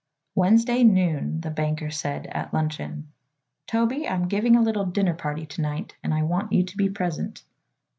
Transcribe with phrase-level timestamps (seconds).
[0.33, 3.09] Wednesday noon the banker said at luncheon:
[3.67, 6.89] "Toby, I'm giving a little dinner party to night and I want you to be
[6.89, 7.43] present."